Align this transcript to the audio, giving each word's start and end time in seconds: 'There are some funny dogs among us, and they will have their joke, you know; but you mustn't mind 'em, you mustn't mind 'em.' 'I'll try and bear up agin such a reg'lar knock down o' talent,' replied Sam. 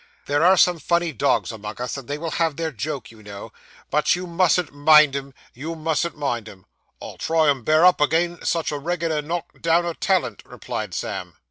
'There 0.25 0.43
are 0.43 0.57
some 0.57 0.79
funny 0.79 1.11
dogs 1.11 1.51
among 1.51 1.79
us, 1.79 1.95
and 1.95 2.07
they 2.07 2.17
will 2.17 2.31
have 2.31 2.55
their 2.55 2.71
joke, 2.71 3.11
you 3.11 3.21
know; 3.21 3.53
but 3.91 4.15
you 4.15 4.25
mustn't 4.25 4.73
mind 4.73 5.15
'em, 5.15 5.31
you 5.53 5.75
mustn't 5.75 6.17
mind 6.17 6.49
'em.' 6.49 6.65
'I'll 6.99 7.19
try 7.19 7.47
and 7.51 7.63
bear 7.63 7.85
up 7.85 8.01
agin 8.01 8.43
such 8.43 8.71
a 8.71 8.79
reg'lar 8.79 9.21
knock 9.21 9.61
down 9.61 9.85
o' 9.85 9.93
talent,' 9.93 10.41
replied 10.43 10.95
Sam. 10.95 11.35